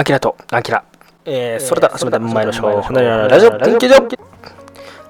[0.00, 0.82] アキラとアキラ。
[1.26, 2.80] えー、それでは始めてまいりましょう。
[2.80, 4.18] ほのりらラジオ研究所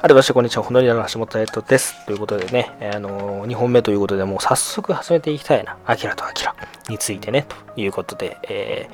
[0.03, 0.65] ありまして、こんにちは。
[0.65, 2.05] ほのりらの橋本彩斗です。
[2.07, 5.77] ということでね、えーあのー、2本目ということで、もう早速始めていきたいな。
[5.87, 6.57] アキラとアキラ
[6.89, 8.89] についてね、ということで、え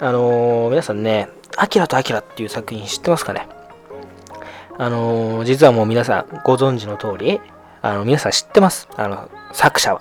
[0.00, 1.28] ー、あのー、皆さんね、
[1.58, 3.46] アキラとアキラっていう作品知ってますかね？
[4.78, 7.42] あのー、実はもう皆さんご存知の通り、
[7.82, 8.88] あの、皆さん知ってます？
[8.96, 10.00] あの、作者は。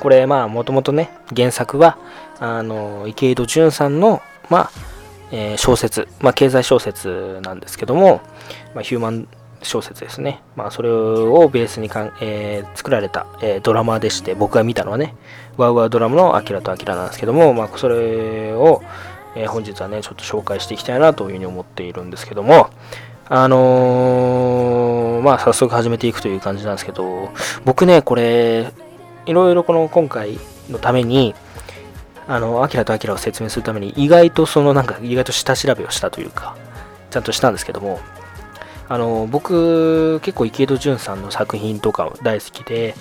[0.00, 1.98] これ、まあ、もともとね、原作は、
[2.40, 4.70] あの、池井戸潤さんの、まあ、
[5.30, 8.20] えー小説、まあ、経済小説なんですけども、
[8.74, 9.28] まあ、ヒューマン
[9.62, 10.40] 小説ですね。
[10.56, 15.14] まあ、それをベースにかん、えー作られた、えードラマでして、僕が見たのはね、
[15.56, 18.82] ワウワウドラマのアキラとアキラなんですけども、まあ、それを、
[19.36, 22.70] えー本日はね、ちょっと紹介していきたいなというふうに思っているんですけども、
[23.28, 27.28] あのーまあ、早速始めていくという感じなんですけど、
[27.64, 28.72] 僕ね、これ、
[29.26, 30.38] いろいろこの今回
[30.70, 31.34] のために、
[32.28, 36.54] あの、アキラとアキラを説明するために、意外とそのなんか、意外と下調べをしたというか、
[37.10, 38.00] ちゃんとしたんですけども、
[38.90, 42.94] あの、僕、結構池井戸潤さんの作品とか大好きで、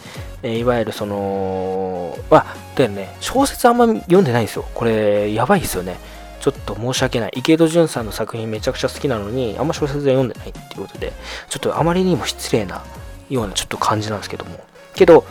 [0.44, 4.66] えいわゆるその、あ、だよね、小説あんま読んでないんですよ。
[4.74, 5.98] これ、やばいですよね。
[6.40, 7.32] ちょっと申し訳ない。
[7.36, 11.12] 池井戸潤さんの作品めちゃくちゃ好きなのに、あんま小説で読んでないっていうことで、
[11.50, 12.82] ちょっとあまりにも失礼な
[13.30, 14.60] ようなちょっと感じなんですけども。
[14.96, 15.26] けど、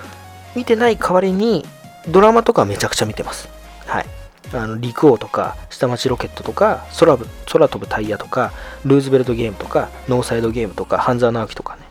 [0.55, 1.65] 見てない代わりに、
[2.09, 3.49] ドラマとかめちゃくちゃ見てます。
[3.87, 4.07] はい。
[4.53, 8.53] あの陸王とか下町ロケットとか空空飛ぶタイヤとか
[8.85, 11.83] ルーズベルトゲームとかノーサイドゲームとか半沢直樹とかね。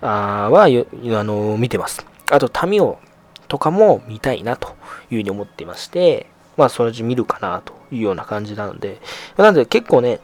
[0.00, 0.68] あはあ
[1.24, 2.04] の見てます。
[2.30, 2.98] あと民王
[3.48, 4.76] とかも見たいなと
[5.10, 9.00] いうふうに思っていましてまあそのうち見るかなというような感じなので。
[9.36, 10.20] なので結構ね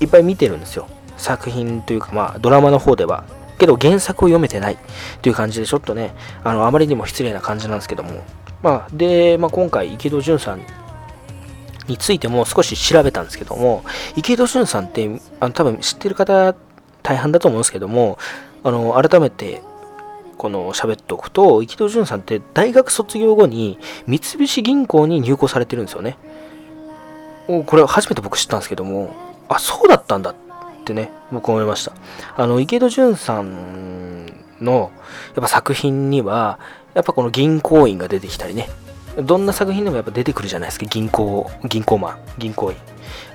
[0.00, 0.88] いっぱい見てるんですよ。
[1.16, 3.24] 作品というかまあドラマの方では。
[3.58, 4.78] けど原作を読めてない
[5.20, 8.22] という感じでちょっとねあのあまりにも失礼な感じなんですけども。
[8.62, 10.60] まあで、まあ、今回池戸潤さん
[11.86, 13.84] についても少し調べたんですけども
[14.16, 16.54] 池戸潤さんってあの多分知ってる方
[17.02, 18.18] 大半だと思うんですけども
[18.62, 19.62] あの改めて
[20.36, 26.16] この喋っておくと池戸潤さんって大学卒業後に三菱銀行に入行されてるんですよね。
[27.48, 29.14] おこれ初めて僕知ったんですけども
[29.48, 30.34] あそうだったんだっ
[30.84, 31.92] てね僕思いました。
[32.36, 34.26] あの池戸潤さん
[34.60, 34.92] の
[35.34, 36.58] やっぱ作品には
[36.94, 38.68] やっぱこの銀行員が出てきたりね。
[39.22, 40.86] どんな作品でもやっぱ出てくるじゃないですか。
[40.86, 42.76] 銀行銀行マン銀行員。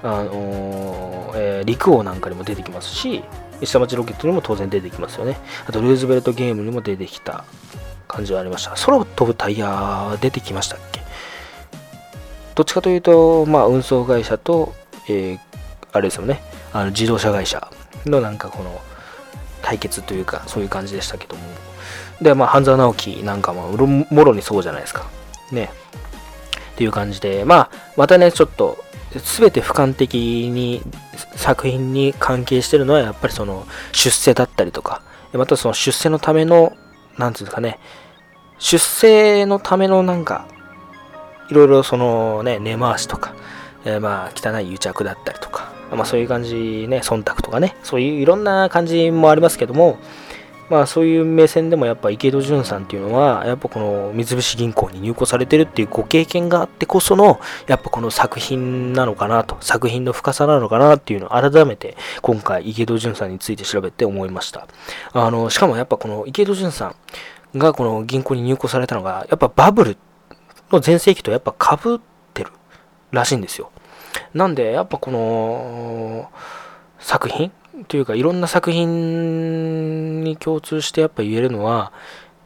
[0.03, 3.23] あのーえー陸王なんかにも出てきますし
[3.63, 5.37] 下町ロケットにも当然出てきますよね。
[5.67, 7.43] あとルーズベルトゲームにも出てきた
[8.07, 8.75] 感じはありました。
[8.85, 11.01] 空を飛ぶタイヤ出てきましたっけ？
[12.55, 14.73] どっちかというとまあ運送会社と、
[15.09, 15.39] えー
[15.91, 16.41] あれですよね。
[16.73, 17.71] あの自動車会社
[18.05, 18.81] のなんかこの
[19.65, 21.41] 対決というかそういう感じでしたけども。
[22.21, 25.07] でまあ半沢直樹なんかももろにそうじゃないですか。
[25.51, 25.71] ね。
[26.73, 28.77] っていう感じでまあまたねちょっと
[29.11, 30.15] 全て俯瞰的
[30.49, 30.81] に
[31.35, 35.01] 作品に関係してるのはやっぱりその出世だったりとか。
[35.33, 36.77] またその出世のための
[37.17, 37.79] なんていうんですかね。
[38.59, 40.47] 出世のためのなんか
[41.49, 43.33] いろいろそのね根回しとか、
[43.83, 45.74] えーまあ汚い癒着だったりとか。
[45.91, 49.97] まあそういう感じね忖度とかねそういういろんな感じもありますけども
[50.69, 64.67] まあそういう目線でもやっぱ池戸潤さんっていうのはやっぱこの三菱銀行に入行されてるっていうご経験があってこそのやっぱこの作品なのかなと作品の深さなのかなっていうのを改めて今回池戸潤さんについて調べて思いました。
[65.13, 66.95] あのしかもやっぱこの池戸潤さ
[67.53, 69.97] んがこの銀行に入行されたのがやっぱバブル
[70.71, 71.99] の全盛期とやっぱ被っ
[72.33, 72.51] てる
[73.11, 73.71] らしいんですよ。
[74.33, 76.29] なんでやっぱこの
[76.99, 77.51] 作品
[77.87, 81.91] というかいろんな作品に共通してやっぱ言えるのは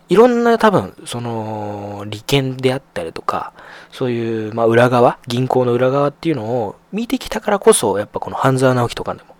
[0.10, 3.54] いろんな多分その利権であったりとか
[3.92, 9.36] そういうまあ裏側銀行の裏側っていうのを見てきたからこそやっぱこの半沢直樹とかでも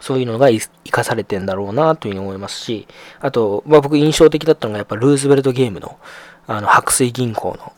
[0.00, 2.88] そういうのが生かされてんだろうなというふうに思いますし
[3.20, 5.98] あと、まあ、僕印象的だったのがやっぱルーズベルトゲームの
[6.46, 7.72] あの白水銀行の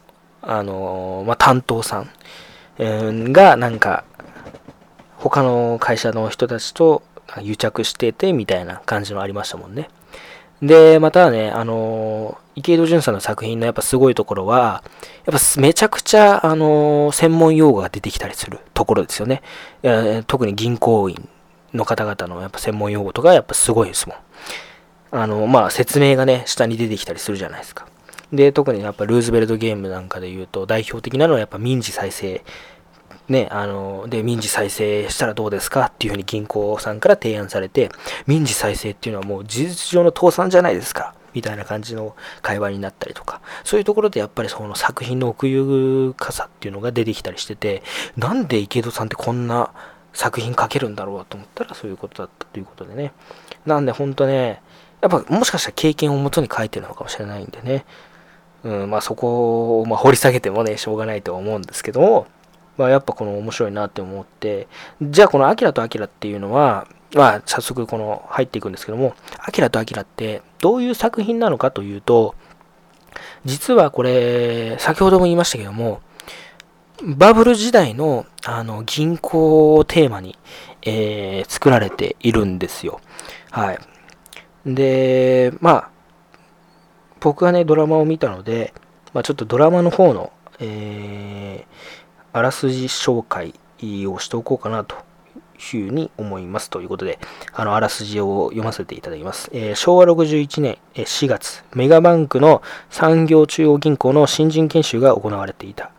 [0.48, 2.10] あのまあ、担当さん
[2.78, 4.04] がなんか
[5.16, 7.02] 他の会社の人たちと
[7.40, 9.88] 癒着しててみたいな感じのありましたもんね。
[10.62, 14.82] で、またね、あの池井戸潤さんの作品のやっぱすごいところは、
[15.26, 19.42] やっぱめちゃくちゃ、あの専門用語が出てきたりするところですよね。
[19.82, 21.28] え特に銀行員
[21.74, 24.16] の方々のやっぱ専門用語とかやっぱすごいですもん。
[25.10, 27.86] あの、まあ説明がね、下に出てきたりするじゃないですか。
[28.32, 32.44] で、特にやっぱルーズベルトゲームなんかで言うと代表的なのはやっぱ民事再生。
[33.28, 37.90] ね、あの、で、民事再生したらどうですかっていうふうに銀行さんから提案されて、
[38.26, 41.14] 民事再生っていうのはもう事実上の倒産じゃないですか。
[41.34, 47.82] みたいな感じの会話になったりとか、そういうところでやっぱりその作品の奥ゆかさっていうのが出てきたりしてて、
[48.16, 49.70] なんで池戸さんってこんな
[50.14, 53.12] 作品書けるんだろうと思ったらそういうことだったということでね。
[53.66, 54.62] なんでほんとね、
[55.02, 57.84] やっぱもしかしたら経験をもとに書いてるのかもしれないんでね。
[58.64, 62.26] うん、まあそこを、まあ、掘り下げてもね、しょうがないとは思うんですけども、
[62.76, 64.68] まあやっぱこの面白いなって思って、
[65.02, 72.34] じゃあこのアキラとアキラっていうのは、まあ早速この入っていくんですけども、アキラとアキラってどういう作品なのかというと、
[73.44, 76.00] 実はこれ、先ほども言いましたけども、
[77.02, 80.38] バブル時代のあの銀行をテーマに、
[80.82, 83.00] えー、作られているんですよ。
[83.50, 83.78] はい。
[84.66, 85.90] で、まあ、
[87.26, 88.72] 僕がね、ドラマを見たので、
[89.12, 93.52] まあ、ちょっとドラマの方の、えー、あらすじ紹介
[94.06, 94.98] をしておこうかなとい
[95.82, 97.18] うふうに思いますということで、
[97.52, 99.50] あの、あらすじを読ませていただきます。
[99.52, 105.90] えー、昭和61年4月、メガバンクの産業中央銀行の新人研修が行われていた。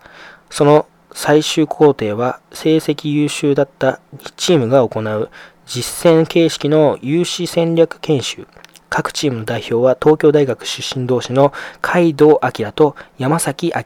[0.49, 5.29] その最終工程は成績優秀だった2チームが行う
[5.65, 8.47] 実践形式の有志戦略研修。
[8.89, 13.83] 各チームの代表は東京大学出身同士の海道明と山崎明。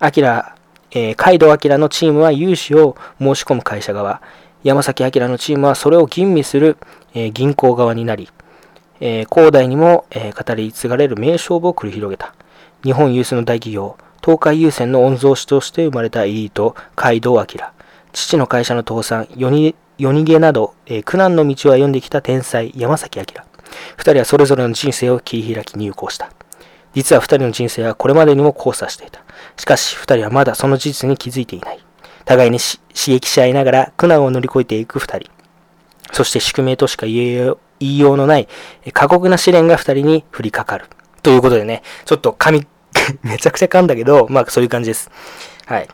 [0.00, 0.44] 明、
[0.90, 4.20] えー、海道明のチームは融資を申し込む会社側。
[4.62, 6.78] 山崎明のチームはそれを吟味する、
[7.14, 8.30] えー、銀行側になり、
[9.00, 12.34] えー、広大にも、えー、語り継がれる名勝負を繰り広げた。
[12.82, 17.46] 日本有数の大企業、東海優先の御曹司として生まれたエリート、街道明。
[18.12, 23.24] 父の会社の倒産、夜逃げなど、えー、苦難の道を歩んできた天才、山崎明。
[23.96, 26.30] 二人はそれぞれの人生を切り開き入校した。
[26.94, 29.22] 実は二人の人生はこれまでにも交差していた。
[29.56, 31.78] しかし二人はまだその事実に気づいていない。
[32.24, 32.78] 互いに刺
[33.12, 35.30] 激し合いながら苦難を乗り越えていく二人。
[36.12, 38.48] そして宿命としか言いようのない
[38.92, 40.86] 過酷な試練が二人に降りかかる。
[41.22, 42.66] ということでね、ちょっと噛み
[43.22, 45.10] めちゃくちゃ噛んだけど、まあそういう感じです。
[45.66, 45.88] はい。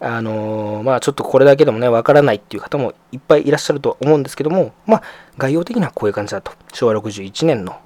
[0.00, 5.02] あのー、まあちょっとこれだけでもね、わからないっていう方もいっぱいいらっしゃると思うんですけども、まあ
[5.36, 6.52] 概要的にはこういう感じだと。
[6.72, 7.78] 昭和61年の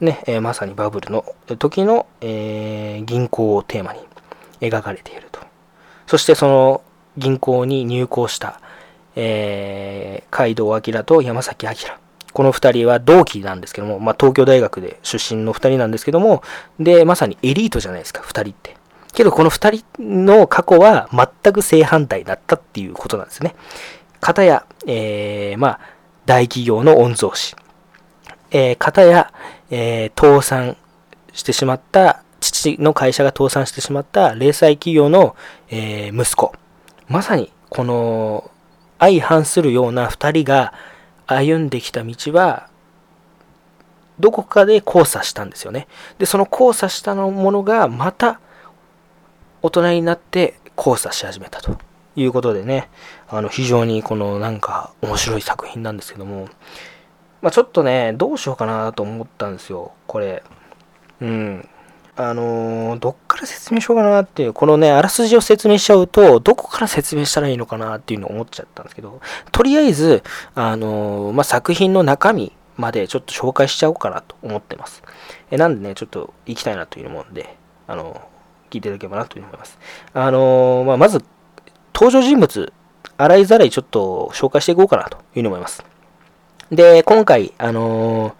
[0.00, 1.24] ね、えー、まさにバブルの
[1.58, 4.00] 時の、えー、銀行をテーマに
[4.60, 5.40] 描かれていると。
[6.06, 6.82] そしてその
[7.16, 8.60] 銀行に入行した、
[9.16, 11.72] えー、海道明と山崎明。
[12.32, 16.42] この2人は同期なんですけども、まあ、東京大学で出身の2人なんですけども、
[16.78, 18.77] で、まさにエリートじゃないですか、2人って。
[19.18, 23.56] けど、この2人の過去は全く正反対だったっていうことなんですね。
[24.20, 25.80] 片や、えー、まあ、
[26.24, 27.56] 大企業の御曹司。
[28.52, 29.32] えー、片や、
[29.70, 30.76] えー、倒産
[31.32, 35.34] してしまった、父の会社が倒産してしまった零細企業の、
[35.68, 36.52] えー、息子。
[37.08, 38.52] まさに、この、
[39.00, 40.72] 相反するような2人が、
[41.26, 42.68] 歩んできた道は、
[44.20, 45.88] どこかで交差したんですよね。
[46.18, 48.38] で、その交差したのものがまた
[49.62, 51.78] 大人になって交差し始めたと
[52.16, 52.88] いうことでね、
[53.28, 56.48] あの非常にこのなんか面白い作品なんですけども、
[57.40, 60.42] まあ、ちょっとね、どうしようかなと思ったんですよ、これ。
[61.20, 61.68] うん。
[62.16, 69.20] あのー、どっから説明しようかなっていう、このね、あらすじを説明しちゃうと、どこから説明したらいいのかなっていうのを思っちゃったんですけど、
[69.52, 70.24] とりあえず、
[70.56, 75.04] あのー、まあ、作品の中身までちょっと紹介しちゃおうかなと思ってます。
[75.52, 77.56] えなんでね、ちょっと行きたいなというもんで、
[77.86, 78.18] あのー、
[78.70, 79.78] 聞いていただければなというふうに思います。
[80.14, 81.24] あのまあ、まず、
[81.94, 82.72] 登場人物、
[83.16, 85.84] 洗いざらいちょっと紹介していこうかなというふうに思います。
[86.70, 88.36] で、今回、あの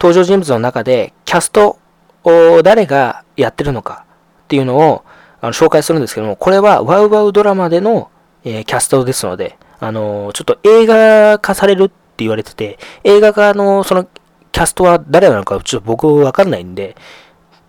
[0.00, 1.78] 登場人物の中で、キャスト
[2.24, 4.04] を誰がやってるのか
[4.44, 5.04] っていうのを
[5.40, 8.10] あの紹介するんですけども、これはワウワウドラマでの、
[8.44, 14.04] えー、キャストですので、あのー、ちょっと映画化されるって言われてて、映画化のその
[14.52, 16.96] キャストは誰なのかちょっと僕わかんないんで、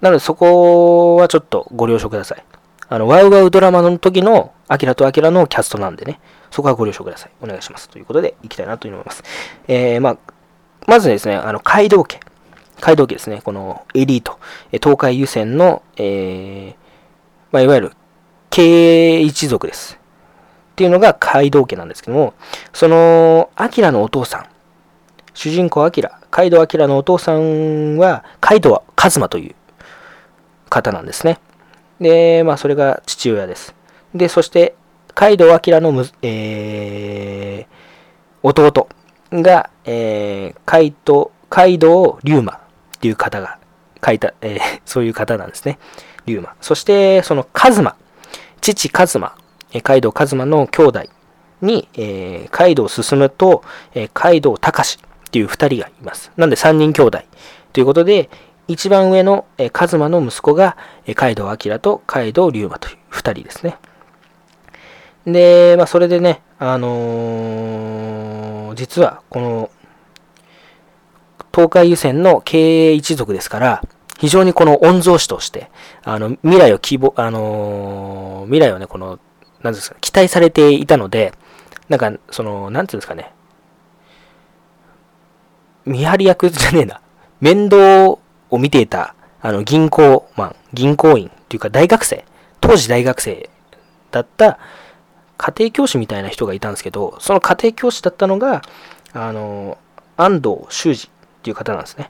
[0.01, 2.43] なのでそこはちょっとご了承ください。
[2.89, 6.19] あの、ワウワウドラマの時のアキラとアキラのキャストなんでね、
[6.51, 7.31] そこはご了承ください。
[7.41, 7.89] お願いします。
[7.89, 9.23] ということで、行きたいなと思います。
[9.67, 10.17] えー、まあ、
[10.85, 12.19] まずですね、あの、街道家。
[12.79, 14.39] 街道家ですね、このエリート、
[14.71, 16.75] 東海優先の、えー、
[17.51, 17.91] まあ、いわゆる
[18.49, 19.99] 経営一族です。
[20.71, 22.33] っていうのが街道家なんですけども、
[22.71, 24.45] その、アキラのお父さん、
[25.33, 29.55] 主人公アキラ、カイドウアキラのお父さんは、カイドウカズマという
[30.69, 31.39] 方なんですね。
[31.99, 33.75] で、まあ、それが父親です。
[34.13, 34.75] で、そして、
[35.13, 37.77] カイドウアキラのむ、えー、
[38.43, 38.87] 弟
[39.31, 43.57] が、えー、カイト、カイドウリュウマっていう方が
[44.05, 45.79] 書いた、えー、 そういう方なんですね。
[46.25, 46.55] 龍馬。
[46.61, 47.95] そして、そのカズマ、
[48.61, 49.35] 父カズマ、
[49.83, 51.03] カイドウカズマの兄弟
[51.61, 56.31] に、えー、カイドウ進むと、えー、カイドウタカシっていう二人がいます。
[56.37, 57.19] なんで三人兄弟
[57.73, 58.29] ということで、
[58.67, 63.77] 一番上の、えー、カズマの息子が、えー、カイドウアキラとカイドウリュウマという二人ですね。
[65.25, 69.69] で、まあ、それでね、あのー、実は、この、
[71.53, 73.83] 東海油泉の経営一族ですから、
[74.19, 75.69] 非常にこの御曹司として、
[76.03, 79.19] あの、未来を希望、あのー、未来をね、この、
[79.61, 81.33] なんですか、期待されていたので、
[81.89, 83.33] なんか、その、なんていうんですかね、
[85.85, 87.01] 見張り役じゃねえな、
[87.41, 88.17] 面倒
[88.49, 92.25] を見ていた、あの、銀行マン、銀行員っていうか大学生、
[92.61, 93.49] 当時大学生
[94.11, 94.59] だった
[95.37, 98.61] 家庭教師みたいな人がいたんですけど、その家庭教師だったのが、
[99.13, 99.77] あの、
[100.17, 101.09] 安藤修二っ
[101.43, 102.09] ていう方なんですね。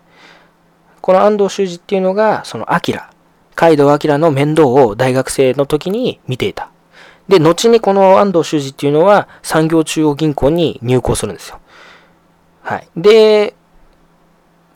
[1.02, 3.10] この安藤修二っていうのが、そのアキラ、
[3.56, 6.70] カイドウアキラの面倒を大学生の時に見ていた。
[7.28, 11.60] で、後にこの安藤修二っていうのは産業中央銀行に入行するんですよ。
[12.62, 12.88] はい。
[12.96, 13.56] で、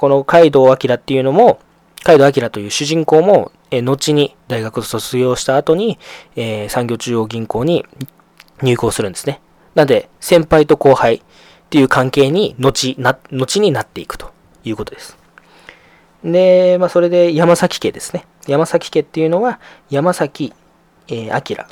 [0.02, 1.60] このカイドウアキラっていうのも、
[2.02, 6.00] カイドウアキラという主人公も、え後に大学卒業した後に、
[6.36, 7.86] えー、産業中央銀行に
[8.64, 9.42] 入行するんですね。
[9.76, 11.22] なんで、先輩と後輩っ
[11.70, 14.32] ていう関係に後な、後になっていくと
[14.64, 15.20] いうことです。
[16.24, 18.26] で、まあ、それで山崎家ですね。
[18.48, 19.60] 山崎家っていうのは、
[19.92, 20.52] 山崎、
[21.10, 21.68] えー、明っ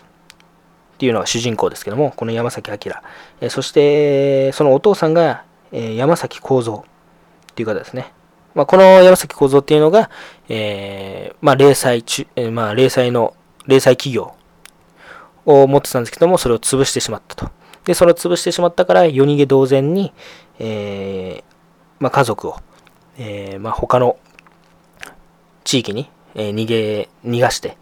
[1.00, 2.78] ていうのが主人公ですけども、この山崎明。
[3.42, 6.82] えー、そして、そのお父さんが、えー、山崎幸三っ
[7.56, 8.14] ていう方ですね。
[8.60, 10.10] まあ、この山崎幸三っていうのが、
[10.50, 13.34] えー、まあ、零細中、え、まあ、零細の、
[13.68, 14.34] 零細企業
[15.46, 17.50] を持ってたんですけども、それを潰してしまったと。
[17.86, 20.12] で、それを潰してしまったから、夜逃げ同然に、
[20.60, 21.44] えー、
[22.02, 22.58] まあ、家族を、
[23.18, 24.18] えー、まあ、他の
[25.64, 27.78] 地域に、え逃げ、逃がして、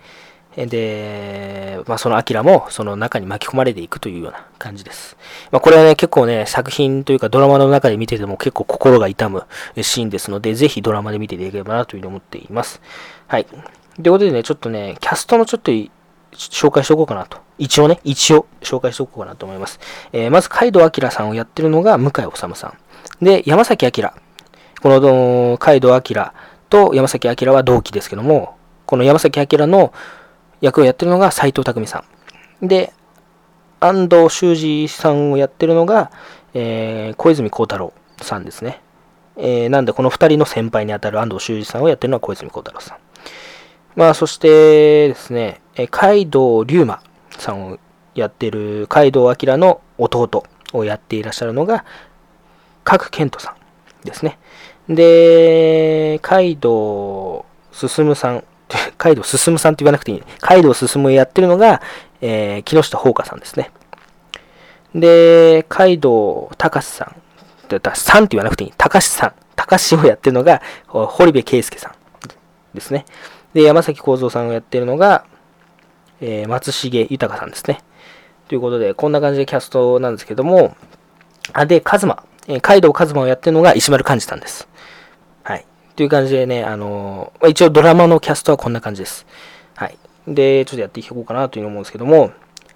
[0.65, 5.15] で、まあ、そのアキラもその中に巻き込まれていくというような感じです。
[5.51, 9.43] まあ、これはね、結構ね、作品というかドラマの中で見てても結構心が痛む
[9.79, 12.81] シーンですので、ぜひドラマで見ていただければなというふうに思っています。
[13.27, 13.45] はい。
[13.45, 15.71] ということでね、ちょっとね、キャストのちょっと
[16.31, 17.37] 紹介しておこうかなと。
[17.59, 19.79] 一応ね、一応紹介しておこうかなと思います。
[20.11, 22.73] えー、まず、カイドアキラさんをやってるのが向井治さん。
[23.23, 24.11] で、山崎明。
[24.81, 26.33] この、カイドウアキラ
[26.69, 29.93] と山崎明は同期ですけども、この山崎明の
[30.61, 32.03] 役をやってるのが斎藤工さ
[32.61, 32.67] ん。
[32.67, 32.93] で、
[33.79, 36.11] 安藤修二さんをやってるのが、
[36.53, 38.81] えー、小泉孝太郎さんですね。
[39.37, 42.97] えー、なんで、この2人の先輩にあたる安藤修二さんをやってるのは小泉孝太郎さん。
[43.95, 47.01] まあ、そしてですね、えー、海道龍馬
[47.37, 47.79] さんを
[48.15, 51.85] やってる海道明の弟をやっていらっしゃるのが、
[52.83, 53.55] 角健人さ
[54.03, 54.39] んですね。
[54.89, 58.43] で、カイドウ進さん、
[58.97, 60.23] カイドウ進さんって言わなくていい。
[60.39, 61.81] カイドウ進をやってるのが、
[62.21, 63.71] えー、木下ほうかさんですね。
[64.95, 67.15] で、カイドウ隆さん、
[67.67, 68.73] ださんって言わなくていい。
[68.77, 71.93] 高橋さん、高橋をやってるのが、堀部圭介さん
[72.73, 73.05] ですね。
[73.53, 75.25] で、山崎幸三さんをやってるのが、
[76.21, 77.81] えー、松重豊さんですね。
[78.47, 80.75] ということで、こんな感じでキャストなんですけども、
[81.53, 84.67] あ、で、カズマ、えー、カイドウカズマをやってるのが石丸幹二さんです。
[85.97, 89.25] という感じでね、あのー、一応ドラマのキャストはこんな感じです。
[89.75, 89.97] はい。
[90.27, 92.31] で、ちょっとやっていこうかなというふうに思うんですけども、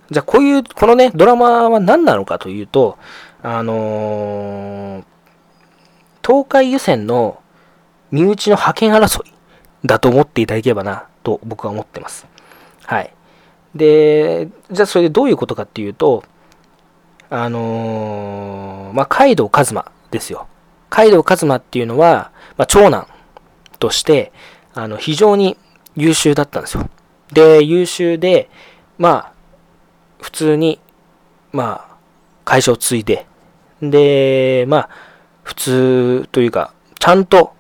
[0.10, 2.98] じゃあこういう、このね、ドラマは何なのかというと、
[3.44, 5.04] あのー、
[6.26, 7.40] 東海油泉の
[8.10, 9.32] 身内の派遣争い
[9.86, 12.26] だと思っていただければな、と僕は思ってます。
[12.88, 13.14] はい。
[13.76, 16.24] で、じゃあそれでどういうことかっていうと、
[17.30, 20.48] あのー、まあ、カイドウカズマですよ。
[20.90, 23.08] カイドウカズマっていうのは、まあ、長男
[23.82, 24.32] として、
[24.74, 25.58] あの、非常に
[25.96, 26.90] 優秀だったんですよ。
[27.34, 28.50] で、優秀で、
[28.98, 29.34] まあ、
[30.22, 30.80] 普通に、
[31.52, 31.96] まあ、
[32.46, 33.26] 会社を継いで、
[33.82, 34.90] で、まあ、
[35.44, 37.54] 普通というか、ちゃんと、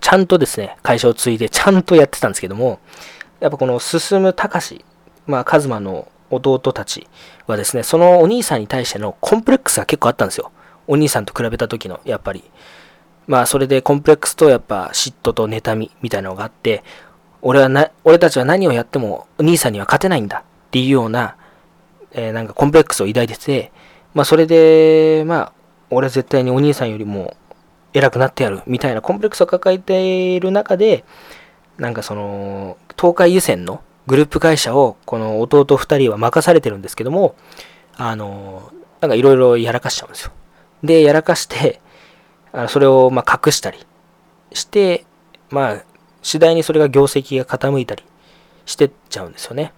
[0.00, 2.80] ちゃんとですね、会社を継いで、ちゃんとやってたんですけども、
[3.40, 4.84] やっぱこの進む隆、
[5.26, 7.06] まあ、カズマの弟たち
[7.46, 10.50] はですね、そのお兄さんに対してのコンプレックスが結構あったんですよ。
[10.88, 12.44] お兄さんと比べた時の、やっぱり。
[13.26, 16.84] まあそれでコンプレックスとやっぱ嫉妬と妬みみたいなのがあって、
[17.42, 21.36] 俺はな、俺たちは何をやってもお兄さんには勝てないんだっていうような、
[22.12, 23.72] えー、なんかコンプレックスを抱いてて、
[24.14, 25.52] まあそれで、まあ
[25.90, 27.36] 俺は絶対にお兄さんよりも
[27.92, 31.04] 偉くなってやるみたいなコンプレックスを抱えている中で、
[31.78, 37.34] なんかその、東海油泉のグループ会社をこの弟2人は任されてるんですけども、
[37.96, 40.32] あの、なんかいろいろやらかしちゃうんですよ。
[40.82, 41.80] で、やらかして、
[42.54, 43.78] あそれをま隠したり
[44.52, 45.04] して、
[45.50, 45.84] まあ、
[46.22, 48.04] 次第にそれが業績が傾いたり
[48.64, 49.72] してっちゃうんですよね。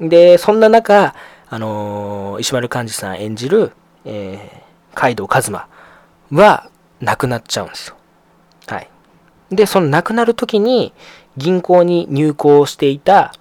[0.00, 1.14] で、そんな中、
[1.48, 3.72] あのー、石丸幹二さん演じる、
[4.04, 5.68] えー、カイドウカズマ
[6.30, 6.70] は
[7.00, 7.96] 亡くなっちゃうんですよ。
[8.68, 8.88] はい。
[9.50, 10.94] で、その亡くなる時に
[11.36, 13.34] 銀行に入行していた、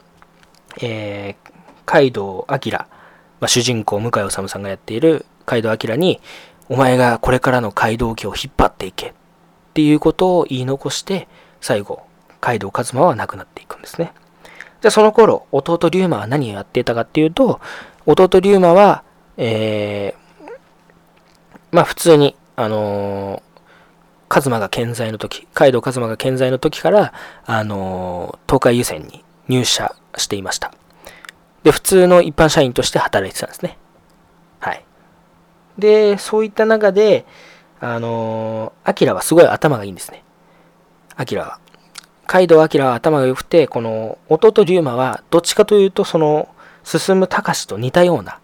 [0.81, 1.51] えー、
[1.85, 2.87] 海道明、ま
[3.41, 6.19] あ、主人公向井治さんがやっている海道明に、
[6.69, 9.13] お前がこれからの街道家を引っ張っていけっ
[9.73, 11.27] ていうことを言い残して、
[11.61, 12.03] 最後、
[12.39, 14.13] 海道一馬は亡くなっていくんですね。
[14.81, 17.59] じゃあその頃、弟龍馬は何をやっていたかっていうと、
[18.05, 19.03] 弟龍馬は、
[19.37, 20.51] えー、
[21.71, 23.41] まあ普通に、あのー、
[24.29, 27.13] カズマが健在の時、カイドウカズマが健在の時から、
[27.45, 30.71] あの、東海優先に入社していました。
[31.63, 33.77] で、普通の一般社員として働いてたんですね。
[35.79, 37.25] で、そういった中で、
[37.79, 40.23] あのー、アキラはすごい頭がいいんですね。
[41.15, 41.59] アキラは。
[42.27, 46.49] カイドウアキラは頭が良くて、この弟リュウマはどっちかというと、その、
[46.83, 48.39] 進む隆と似たような、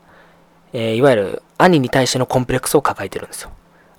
[0.73, 3.51] えー、いわゆる兄に対してのコンプレックスを抱えてるんですよ。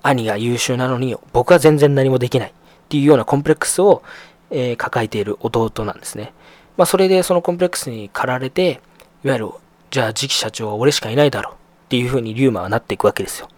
[0.02, 2.52] 兄が優秀なのに僕は全然何もできないっ
[2.88, 4.02] ていうようなコンプレックスを、
[4.50, 6.33] えー、抱えている弟なんですね。
[6.76, 8.81] まあそれでそのコンプレックスに駆られて、
[9.25, 9.50] いわゆる、
[9.90, 11.55] じゃあ次期社長は俺しかいないだろう
[11.87, 13.49] っていうふうにリュウマはなっていくわけですよ。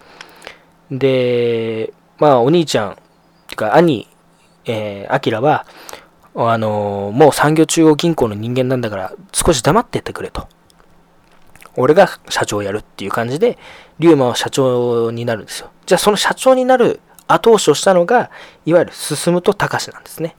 [0.90, 2.96] で、まあお兄ちゃん、
[3.48, 4.06] てか兄、
[4.66, 5.66] えー、アキラは、
[6.34, 10.46] あのー、もう産業中央銀行の人間なんだから少し黙ってってくれと。
[11.76, 13.56] 俺が社長をやるっていう感じで、
[13.98, 15.70] 龍馬は社長になるんですよ。
[15.86, 18.30] じゃあその社長になる後押しをしたのが、
[18.66, 20.36] いわゆる進むと隆なんですね。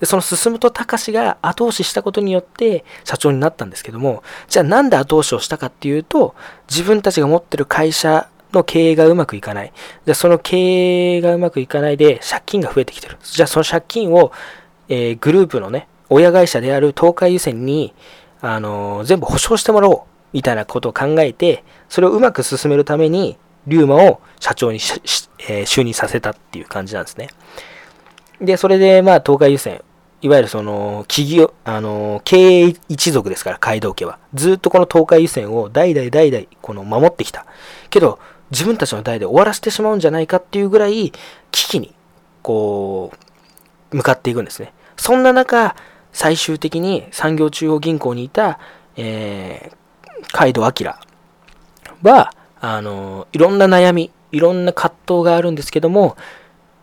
[0.00, 6.34] で、その進むと隆が後押ししたことによって社長になったんですけども、じゃあなんで後押しをしたかっていうと、
[6.68, 9.72] 自分たちが持ってる会社の経営がうまくいかない。
[10.04, 13.18] じゃあその経営がうまくいかないで借金が増えてきてる。
[13.22, 14.32] じゃあその借金を、
[14.88, 17.94] えー、グループのね、親会社である東海油泉に、
[18.40, 20.00] あのー、全部保証してもらおう。
[20.32, 27.28] みたいなことを考えて、それをうまく進めるために、龍馬を社長に、えー、就任させたっていう感じなんですね。
[28.40, 29.80] で、それで、まあ、東海油泉、
[30.26, 34.18] いわゆるその、企業、あの、経営一族ですから、街道家は。
[34.34, 37.46] ずっとこの東海油泉を代々代々、この、守ってきた。
[37.90, 38.18] けど、
[38.50, 41.12] 自分たちの代で終わらせてしまうんじゃないかっていうぐらい、
[41.52, 41.94] 危機に、
[42.42, 43.12] こ
[43.92, 44.72] う、向かっていくんですね。
[44.96, 45.76] そんな中、
[46.12, 48.58] 最終的に産業中央銀行にいた、
[48.96, 50.98] えー、カイドアキラ
[52.02, 56.16] は、あの、いろんな悩み、いろんな葛藤があるんですけども、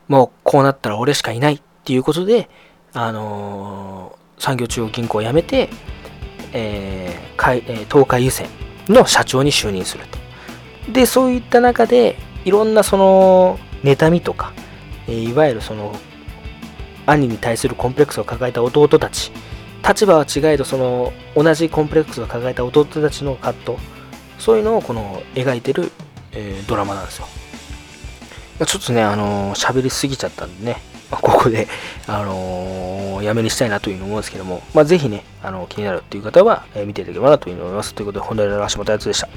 [0.08, 2.50] もうこうなったら俺しかいないっていうことで、
[2.94, 5.70] あの産業中央銀行を辞めて、
[6.54, 8.50] えー、え東海油泉
[8.90, 10.92] の社長に就任すると。
[10.92, 14.52] で、そういった中で、いろんなその、妬みとか、
[15.08, 15.96] えー、いわゆるその、
[17.06, 19.32] 兄に対するコンプレックスを抱えた弟たち
[19.86, 23.78] 立場は違えどその同じコンプレックスを抱えた弟たちの葛藤
[24.40, 25.92] そういうのをこの描いてる、
[26.32, 27.28] えー、ドラマなんですよ
[28.66, 30.78] ちょっとねあの喋、りすぎちゃったんでね、
[31.22, 31.68] ここで、
[32.08, 37.94] あのー、やめにしたいなというふうに思うんですけども、まあ、ぜひね、あの気になるっていう方は、えー、見ていただければなというふうに思います。
[37.94, 39.30] ということで、本題の橋本やつでした。